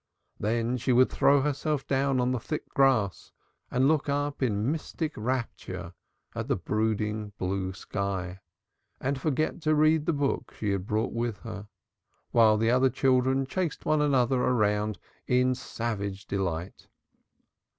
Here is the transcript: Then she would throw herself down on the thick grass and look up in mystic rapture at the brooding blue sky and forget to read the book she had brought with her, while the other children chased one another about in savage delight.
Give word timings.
Then 0.39 0.77
she 0.77 0.91
would 0.91 1.11
throw 1.11 1.41
herself 1.41 1.85
down 1.85 2.19
on 2.19 2.31
the 2.31 2.39
thick 2.39 2.67
grass 2.69 3.31
and 3.69 3.87
look 3.87 4.09
up 4.09 4.41
in 4.41 4.71
mystic 4.71 5.13
rapture 5.15 5.93
at 6.33 6.47
the 6.47 6.55
brooding 6.55 7.33
blue 7.37 7.71
sky 7.73 8.39
and 8.99 9.21
forget 9.21 9.61
to 9.61 9.75
read 9.75 10.07
the 10.07 10.11
book 10.13 10.55
she 10.57 10.71
had 10.71 10.87
brought 10.87 11.13
with 11.13 11.37
her, 11.41 11.67
while 12.31 12.57
the 12.57 12.71
other 12.71 12.89
children 12.89 13.45
chased 13.45 13.85
one 13.85 14.01
another 14.01 14.43
about 14.43 14.97
in 15.27 15.53
savage 15.53 16.25
delight. 16.25 16.87